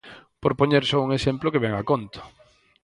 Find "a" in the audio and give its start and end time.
1.77-1.83